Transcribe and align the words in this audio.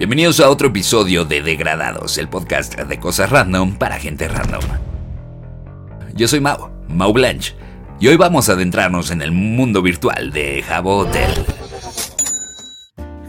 Bienvenidos 0.00 0.40
a 0.40 0.48
otro 0.48 0.68
episodio 0.68 1.26
de 1.26 1.42
Degradados, 1.42 2.16
el 2.16 2.26
podcast 2.26 2.74
de 2.74 2.98
cosas 2.98 3.28
random 3.28 3.74
para 3.74 3.98
gente 3.98 4.28
random. 4.28 4.62
Yo 6.14 6.26
soy 6.26 6.40
Mau, 6.40 6.70
Mau 6.88 7.12
Blanche, 7.12 7.54
y 8.00 8.08
hoy 8.08 8.16
vamos 8.16 8.48
a 8.48 8.52
adentrarnos 8.52 9.10
en 9.10 9.20
el 9.20 9.30
mundo 9.30 9.82
virtual 9.82 10.30
de 10.30 10.62
Jabo 10.62 11.00
Hotel. 11.00 11.30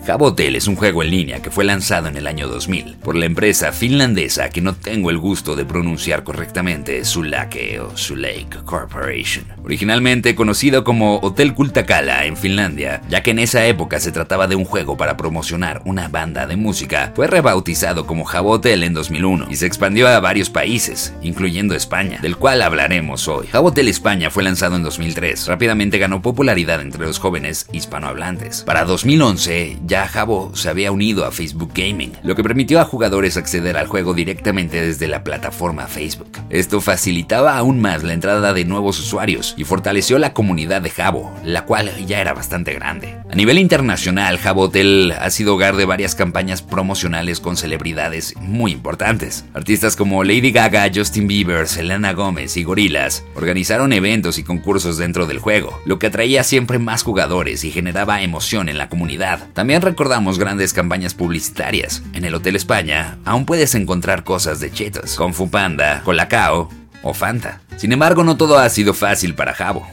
Hotel 0.07 0.55
es 0.55 0.67
un 0.67 0.75
juego 0.75 1.03
en 1.03 1.09
línea 1.09 1.41
que 1.41 1.51
fue 1.51 1.63
lanzado 1.63 2.07
en 2.07 2.17
el 2.17 2.27
año 2.27 2.47
2000 2.47 2.97
por 3.01 3.15
la 3.15 3.25
empresa 3.25 3.71
finlandesa 3.71 4.49
que 4.49 4.61
no 4.61 4.75
tengo 4.75 5.09
el 5.09 5.17
gusto 5.17 5.55
de 5.55 5.65
pronunciar 5.65 6.23
correctamente, 6.23 7.05
Sulake 7.05 7.79
o 7.79 7.95
Sulake 7.95 8.57
Corporation. 8.65 9.45
Originalmente 9.63 10.35
conocido 10.35 10.83
como 10.83 11.19
Hotel 11.19 11.53
Kultakala 11.53 12.25
en 12.25 12.35
Finlandia, 12.35 13.01
ya 13.09 13.23
que 13.23 13.31
en 13.31 13.39
esa 13.39 13.65
época 13.65 13.99
se 13.99 14.11
trataba 14.11 14.47
de 14.47 14.55
un 14.55 14.65
juego 14.65 14.97
para 14.97 15.17
promocionar 15.17 15.81
una 15.85 16.07
banda 16.09 16.45
de 16.45 16.57
música, 16.57 17.13
fue 17.15 17.27
rebautizado 17.27 18.05
como 18.05 18.25
Hotel 18.25 18.83
en 18.83 18.93
2001 18.93 19.47
y 19.49 19.55
se 19.55 19.65
expandió 19.65 20.07
a 20.07 20.19
varios 20.19 20.49
países, 20.49 21.13
incluyendo 21.21 21.73
España, 21.73 22.19
del 22.21 22.37
cual 22.37 22.61
hablaremos 22.61 23.27
hoy. 23.27 23.47
Hotel 23.53 23.87
España 23.87 24.29
fue 24.29 24.43
lanzado 24.43 24.75
en 24.75 24.83
2003, 24.83 25.47
rápidamente 25.47 25.99
ganó 25.99 26.21
popularidad 26.21 26.81
entre 26.81 27.05
los 27.05 27.19
jóvenes 27.19 27.67
hispanohablantes. 27.71 28.63
Para 28.63 28.83
2011 28.83 29.77
ya 29.91 30.07
Jabo 30.07 30.55
se 30.55 30.69
había 30.69 30.89
unido 30.89 31.25
a 31.25 31.33
Facebook 31.33 31.73
Gaming, 31.75 32.13
lo 32.23 32.33
que 32.33 32.43
permitió 32.43 32.79
a 32.79 32.85
jugadores 32.85 33.35
acceder 33.35 33.75
al 33.75 33.87
juego 33.87 34.13
directamente 34.13 34.81
desde 34.81 35.09
la 35.09 35.21
plataforma 35.21 35.85
Facebook. 35.87 36.31
Esto 36.49 36.79
facilitaba 36.79 37.57
aún 37.57 37.81
más 37.81 38.01
la 38.01 38.13
entrada 38.13 38.53
de 38.53 38.63
nuevos 38.63 39.01
usuarios 39.01 39.53
y 39.57 39.65
fortaleció 39.65 40.17
la 40.17 40.31
comunidad 40.31 40.81
de 40.81 40.91
Jabo, 40.91 41.35
la 41.43 41.65
cual 41.65 41.91
ya 42.07 42.21
era 42.21 42.33
bastante 42.33 42.73
grande. 42.73 43.17
A 43.29 43.35
nivel 43.35 43.57
internacional, 43.57 44.37
Jabo 44.37 44.61
Hotel 44.61 45.13
ha 45.19 45.29
sido 45.29 45.55
hogar 45.55 45.75
de 45.75 45.83
varias 45.83 46.15
campañas 46.15 46.61
promocionales 46.61 47.41
con 47.41 47.57
celebridades 47.57 48.33
muy 48.37 48.71
importantes. 48.71 49.43
Artistas 49.53 49.97
como 49.97 50.23
Lady 50.23 50.53
Gaga, 50.53 50.89
Justin 50.95 51.27
Bieber, 51.27 51.67
Selena 51.67 52.13
Gomez 52.13 52.55
y 52.55 52.63
Gorillaz 52.63 53.25
organizaron 53.35 53.91
eventos 53.91 54.37
y 54.37 54.43
concursos 54.43 54.97
dentro 54.97 55.25
del 55.25 55.39
juego, 55.39 55.81
lo 55.83 55.99
que 55.99 56.07
atraía 56.07 56.45
siempre 56.45 56.79
más 56.79 57.03
jugadores 57.03 57.65
y 57.65 57.71
generaba 57.71 58.21
emoción 58.21 58.69
en 58.69 58.77
la 58.77 58.87
comunidad. 58.87 59.49
También 59.51 59.80
recordamos 59.81 60.39
grandes 60.39 60.73
campañas 60.73 61.13
publicitarias. 61.13 62.03
En 62.13 62.25
el 62.25 62.35
Hotel 62.35 62.55
España 62.55 63.17
aún 63.25 63.45
puedes 63.45 63.75
encontrar 63.75 64.23
cosas 64.23 64.59
de 64.59 64.71
Chetos, 64.71 65.15
con 65.15 65.33
Panda, 65.49 66.01
Colacao 66.03 66.69
o 67.03 67.13
Fanta. 67.13 67.61
Sin 67.77 67.91
embargo, 67.91 68.23
no 68.23 68.37
todo 68.37 68.57
ha 68.57 68.69
sido 68.69 68.93
fácil 68.93 69.35
para 69.35 69.53
Jabo. 69.53 69.87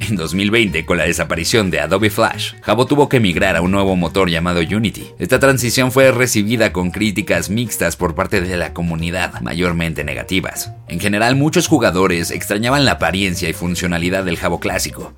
En 0.00 0.16
2020, 0.16 0.84
con 0.84 0.98
la 0.98 1.04
desaparición 1.04 1.70
de 1.70 1.80
Adobe 1.80 2.10
Flash, 2.10 2.54
Jabo 2.62 2.86
tuvo 2.86 3.08
que 3.08 3.20
migrar 3.20 3.56
a 3.56 3.62
un 3.62 3.70
nuevo 3.70 3.96
motor 3.96 4.28
llamado 4.28 4.60
Unity. 4.60 5.06
Esta 5.18 5.38
transición 5.38 5.92
fue 5.92 6.10
recibida 6.10 6.72
con 6.72 6.90
críticas 6.90 7.48
mixtas 7.48 7.96
por 7.96 8.14
parte 8.14 8.40
de 8.40 8.56
la 8.56 8.74
comunidad, 8.74 9.40
mayormente 9.40 10.04
negativas. 10.04 10.72
En 10.88 11.00
general, 11.00 11.36
muchos 11.36 11.68
jugadores 11.68 12.32
extrañaban 12.32 12.84
la 12.84 12.92
apariencia 12.92 13.48
y 13.48 13.54
funcionalidad 13.54 14.24
del 14.24 14.36
Jabo 14.36 14.60
clásico, 14.60 15.14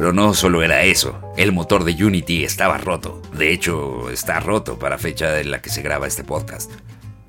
pero 0.00 0.14
no 0.14 0.32
solo 0.32 0.62
era 0.62 0.84
eso, 0.84 1.20
el 1.36 1.52
motor 1.52 1.84
de 1.84 1.92
Unity 2.02 2.42
estaba 2.42 2.78
roto. 2.78 3.20
De 3.34 3.52
hecho, 3.52 4.08
está 4.08 4.40
roto 4.40 4.78
para 4.78 4.96
fecha 4.96 5.38
en 5.40 5.50
la 5.50 5.60
que 5.60 5.68
se 5.68 5.82
graba 5.82 6.06
este 6.06 6.24
podcast 6.24 6.72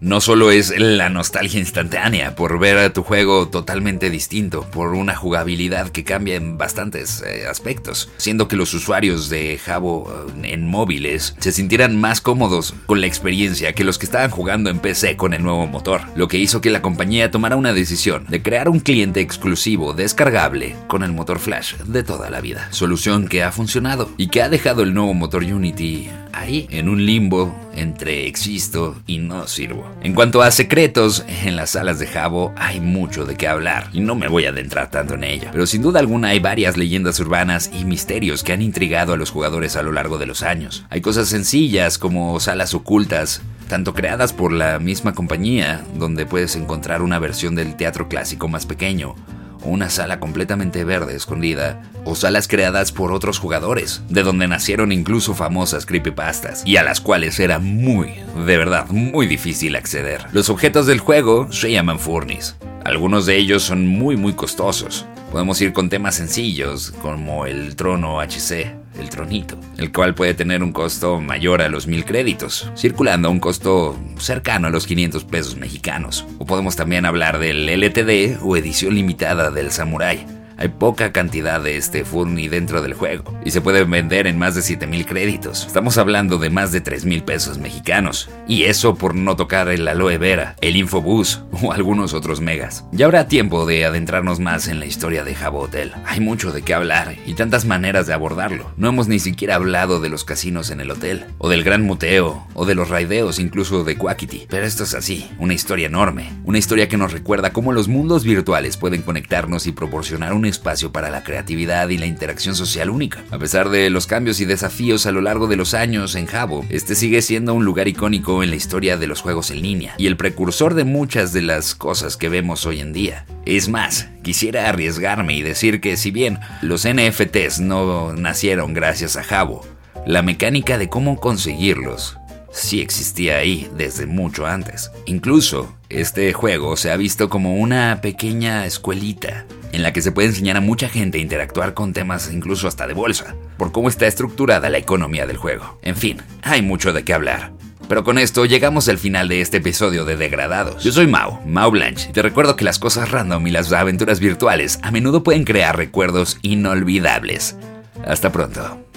no 0.02 0.19
solo 0.19 0.49
es 0.49 0.73
la 0.77 1.09
nostalgia 1.09 1.59
instantánea 1.59 2.35
por 2.35 2.57
ver 2.57 2.80
a 2.80 2.91
tu 2.91 3.03
juego 3.03 3.47
totalmente 3.47 4.09
distinto, 4.09 4.66
por 4.71 4.95
una 4.95 5.16
jugabilidad 5.16 5.89
que 5.89 6.03
cambia 6.03 6.35
en 6.35 6.58
bastantes 6.58 7.21
eh, 7.21 7.45
aspectos, 7.47 8.09
siendo 8.17 8.47
que 8.47 8.55
los 8.55 8.73
usuarios 8.73 9.30
de 9.30 9.59
Jabo 9.59 10.11
eh, 10.43 10.53
en 10.53 10.67
móviles 10.67 11.35
se 11.39 11.52
sintieran 11.52 12.02
más 12.02 12.19
cómodos 12.19 12.73
con 12.88 12.99
la 12.99 13.05
experiencia 13.05 13.73
que 13.73 13.83
los 13.83 13.99
que 13.99 14.08
estaban 14.08 14.31
jugando 14.31 14.71
en 14.71 14.80
PC 14.80 15.17
con 15.17 15.35
el 15.35 15.43
nuevo 15.43 15.67
motor, 15.67 16.02
lo 16.15 16.27
que 16.27 16.39
hizo 16.39 16.61
que 16.61 16.71
la 16.71 16.81
compañía 16.81 17.30
tomara 17.30 17.55
una 17.55 17.71
decisión 17.71 18.25
de 18.27 18.41
crear 18.41 18.69
un 18.69 18.80
cliente 18.80 19.21
exclusivo 19.21 19.93
descargable 19.93 20.76
con 20.87 21.03
el 21.03 21.11
motor 21.11 21.37
Flash 21.37 21.76
de 21.76 22.02
toda 22.02 22.31
la 22.31 22.42
vida, 22.42 22.67
solución 22.71 23.27
que 23.27 23.43
ha 23.43 23.52
funcionado 23.52 24.09
y 24.17 24.30
que 24.30 24.42
ha 24.42 24.49
dejado 24.49 24.81
el 24.81 24.95
nuevo 24.95 25.14
motor 25.14 25.43
Unity 25.43 26.09
ahí, 26.41 26.67
en 26.69 26.89
un 26.89 27.05
limbo 27.05 27.55
entre 27.75 28.27
existo 28.27 29.02
y 29.07 29.19
no 29.19 29.47
sirvo. 29.47 29.87
En 30.03 30.13
cuanto 30.13 30.41
a 30.41 30.52
secretos, 30.52 31.25
en 31.45 31.55
las 31.55 31.71
salas 31.71 31.99
de 31.99 32.07
Jabo 32.07 32.53
hay 32.57 32.79
mucho 32.79 33.25
de 33.25 33.35
qué 33.35 33.47
hablar 33.47 33.89
y 33.93 34.02
no 34.02 34.15
me 34.15 34.27
voy 34.27 34.45
a 34.45 34.49
adentrar 34.49 34.91
tanto 34.91 35.15
en 35.15 35.23
ello. 35.23 35.49
Pero 35.52 35.65
sin 35.65 35.81
duda 35.81 35.99
alguna 35.99 36.29
hay 36.29 36.39
varias 36.39 36.77
leyendas 36.77 37.19
urbanas 37.19 37.71
y 37.73 37.85
misterios 37.85 38.43
que 38.43 38.53
han 38.53 38.61
intrigado 38.61 39.13
a 39.13 39.17
los 39.17 39.31
jugadores 39.31 39.75
a 39.75 39.83
lo 39.83 39.91
largo 39.91 40.17
de 40.17 40.25
los 40.25 40.43
años. 40.43 40.85
Hay 40.89 41.02
cosas 41.02 41.29
sencillas 41.29 41.97
como 41.97 42.39
salas 42.39 42.73
ocultas, 42.73 43.41
tanto 43.67 43.93
creadas 43.93 44.33
por 44.33 44.52
la 44.52 44.79
misma 44.79 45.13
compañía, 45.13 45.85
donde 45.95 46.25
puedes 46.25 46.55
encontrar 46.55 47.02
una 47.02 47.19
versión 47.19 47.55
del 47.55 47.75
teatro 47.75 48.09
clásico 48.09 48.47
más 48.47 48.65
pequeño, 48.65 49.15
una 49.64 49.89
sala 49.89 50.20
completamente 50.20 50.83
verde 50.83 51.16
escondida, 51.16 51.82
o 52.05 52.16
salas 52.16 52.48
creadas 52.48 52.92
por 52.92 53.11
otros 53.11 53.39
jugadores, 53.39 54.02
de 54.10 54.23
donde 54.23 54.48
nacieron 54.48 54.92
incluso 54.92 55.33
famosas 55.33 55.86
creepypastas, 55.86 56.64
y 56.66 56.77
a 56.77 56.83
las 56.83 57.02
cuales 57.02 57.39
era 57.39 57.60
muy, 57.60 58.14
de 58.45 58.58
verdad, 58.58 58.88
muy 58.89 59.27
difícil 59.27 59.76
acceder. 59.76 60.26
Los 60.32 60.50
objetos 60.50 60.88
del 60.88 61.00
juego 61.00 61.52
se 61.52 61.71
llaman 61.71 62.00
furnis. 62.00 62.55
Algunos 62.83 63.26
de 63.26 63.38
ellos 63.38 63.64
son 63.64 63.88
muy 63.88 64.17
muy 64.17 64.33
costosos. 64.33 65.05
Podemos 65.32 65.61
ir 65.61 65.71
con 65.71 65.89
temas 65.89 66.16
sencillos, 66.16 66.92
como 67.02 67.45
el 67.45 67.76
trono 67.76 68.20
HC, 68.20 68.76
el 68.99 69.09
tronito, 69.09 69.57
el 69.77 69.91
cual 69.91 70.15
puede 70.15 70.33
tener 70.33 70.63
un 70.63 70.71
costo 70.71 71.19
mayor 71.19 71.61
a 71.61 71.69
los 71.69 71.87
mil 71.87 72.05
créditos, 72.05 72.71
circulando 72.75 73.27
a 73.27 73.31
un 73.31 73.39
costo 73.39 73.97
cercano 74.17 74.67
a 74.67 74.71
los 74.71 74.87
500 74.87 75.23
pesos 75.25 75.57
mexicanos. 75.57 76.25
O 76.37 76.45
podemos 76.45 76.75
también 76.75 77.05
hablar 77.05 77.39
del 77.39 77.67
LTD 77.69 78.41
o 78.41 78.57
edición 78.57 78.95
limitada 78.95 79.52
del 79.52 79.71
Samurai, 79.71 80.25
hay 80.61 80.67
poca 80.67 81.11
cantidad 81.11 81.60
de 81.60 81.76
este 81.76 82.05
Furni 82.05 82.48
dentro 82.48 82.83
del 82.83 82.94
juego 82.94 83.36
y 83.44 83.49
se 83.49 83.61
puede 83.61 83.83
vender 83.83 84.27
en 84.27 84.38
más 84.38 84.54
de 84.54 84.61
7000 84.61 85.08
créditos. 85.08 85.66
Estamos 85.66 85.98
hablando 85.98 86.38
de 86.38 86.52
más 86.52 86.72
de 86.72 86.82
3000 86.82 87.23
pesos 87.23 87.58
mexicanos. 87.58 88.30
Y 88.48 88.66
eso 88.66 88.94
por 88.94 89.16
no 89.16 89.36
tocar 89.36 89.70
el 89.70 89.88
aloe 89.88 90.20
vera, 90.20 90.55
el 90.61 90.76
infobús 90.76 91.42
o 91.64 91.71
algunos 91.71 92.14
otros 92.14 92.42
megas. 92.42 92.86
Ya 92.92 93.05
habrá 93.05 93.27
tiempo 93.27 93.66
de 93.66 93.86
adentrarnos 93.86 94.39
más 94.39 94.67
en 94.67 94.80
la 94.80 94.86
historia 94.86 95.23
de 95.23 95.33
Jabo 95.33 95.61
Hotel. 95.61 95.94
Hay 96.05 96.20
mucho 96.20 96.52
de 96.52 96.61
qué 96.61 96.76
hablar 96.76 97.16
y 97.26 97.33
tantas 97.33 97.66
maneras 97.66 98.05
de 98.05 98.14
abordarlo. 98.14 98.71
No 98.77 98.89
hemos 98.89 99.08
ni 99.08 99.17
siquiera 99.17 99.55
hablado 99.55 100.00
de 100.00 100.10
los 100.10 100.26
casinos 100.26 100.70
en 100.70 100.80
el 100.80 100.92
hotel, 100.92 101.26
o 101.39 101.50
del 101.50 101.64
gran 101.64 101.82
muteo, 101.82 102.45
o 102.54 102.67
de 102.67 102.76
los 102.76 102.89
raideos 102.89 103.39
incluso 103.39 103.83
de 103.83 103.98
Quackity. 103.98 104.45
Pero 104.48 104.67
esto 104.67 104.83
es 104.83 104.94
así, 104.94 105.27
una 105.39 105.55
historia 105.55 105.88
enorme. 105.88 106.32
Una 106.44 106.60
historia 106.60 106.88
que 106.88 106.98
nos 106.98 107.14
recuerda 107.14 107.52
cómo 107.52 107.73
los 107.73 107.88
mundos 107.88 108.23
virtuales 108.23 108.77
pueden 108.77 109.02
conectarnos 109.02 109.66
y 109.66 109.71
proporcionar 109.71 110.33
un 110.33 110.51
espacio 110.52 110.92
para 110.92 111.10
la 111.10 111.23
creatividad 111.23 111.89
y 111.89 111.98
la 111.98 112.06
interacción 112.06 112.56
social 112.56 112.89
única. 112.89 113.23
A 113.32 113.39
pesar 113.39 113.70
de 113.70 113.89
los 113.89 114.06
cambios 114.06 114.39
y 114.39 114.45
desafíos 114.45 115.06
a 115.06 115.12
lo 115.12 115.22
largo 115.22 115.48
de 115.48 115.56
los 115.56 115.73
años 115.73 116.16
en 116.16 116.28
Jabo, 116.28 116.66
este 116.70 116.95
sigue 116.95 117.22
siendo 117.22 117.54
un 117.54 117.66
lugar 117.66 117.88
icónico 117.88 118.44
en 118.44 118.50
la 118.50 118.56
historia 118.56 118.98
de 118.98 119.08
los 119.08 119.22
juegos 119.22 119.52
en 119.52 119.62
línea 119.62 119.95
y 119.98 120.08
el 120.08 120.17
precursor 120.17 120.73
de 120.73 120.84
muchas 120.84 121.34
de 121.34 121.42
las 121.42 121.76
cosas 121.76 122.17
que 122.17 122.30
vemos 122.30 122.66
hoy 122.66 122.80
en 122.80 122.94
día. 122.94 123.26
Es 123.45 123.70
más, 123.70 124.10
quisiera 124.22 124.70
arriesgarme 124.70 125.36
y 125.36 125.42
decir 125.42 125.82
que 125.82 125.98
si 125.98 126.12
bien 126.12 126.39
los 126.62 126.88
NFTs 126.88 127.60
no 127.60 128.13
nacieron 128.13 128.74
gracias 128.74 129.16
a 129.16 129.24
Jabo, 129.24 129.66
la 130.06 130.22
mecánica 130.22 130.78
de 130.78 130.89
cómo 130.89 131.19
conseguirlos 131.19 132.18
sí 132.51 132.81
existía 132.81 133.38
ahí 133.38 133.69
desde 133.78 134.06
mucho 134.06 134.45
antes. 134.45 134.92
Incluso, 135.06 135.75
este 135.89 136.33
juego 136.33 136.78
se 136.78 136.92
ha 136.92 136.98
visto 136.98 137.30
como 137.30 137.56
una 137.56 138.00
pequeña 138.01 138.66
escuelita 138.66 139.45
en 139.71 139.83
la 139.83 139.94
que 139.94 140.01
se 140.01 140.12
puede 140.12 140.30
enseñar 140.30 140.57
a 140.57 140.62
mucha 140.62 140.89
gente 140.89 141.18
a 141.18 141.21
interactuar 141.21 141.74
con 141.74 141.94
temas 141.94 142.31
incluso 142.31 142.68
hasta 142.68 142.88
de 142.88 142.94
bolsa, 142.94 143.36
por 143.57 143.71
cómo 143.71 143.89
está 143.89 144.07
estructurada 144.07 144.69
la 144.69 144.77
economía 144.77 145.25
del 145.25 145.38
juego. 145.38 145.80
En 145.81 145.95
fin, 145.95 146.18
hay 146.42 146.62
mucho 146.62 146.94
de 146.94 147.04
qué 147.04 147.13
hablar. 147.13 147.54
Pero 147.88 148.03
con 148.03 148.18
esto 148.18 148.45
llegamos 148.45 148.88
al 148.88 148.97
final 148.97 149.27
de 149.27 149.41
este 149.41 149.57
episodio 149.57 150.06
de 150.06 150.15
Degradados. 150.15 150.83
Yo 150.83 150.91
soy 150.91 151.07
Mau, 151.07 151.41
Mau 151.45 151.71
Blanche, 151.71 152.09
y 152.09 152.13
te 152.13 152.21
recuerdo 152.21 152.56
que 152.56 152.63
las 152.63 152.79
cosas 152.79 153.12
random 153.12 153.47
y 153.47 153.51
las 153.51 153.71
aventuras 153.73 154.19
virtuales 154.19 154.79
a 154.81 154.91
menudo 154.91 155.23
pueden 155.23 155.44
crear 155.44 155.75
recuerdos 155.75 156.38
inolvidables. 156.41 157.57
Hasta 158.06 158.31
pronto. 158.31 158.90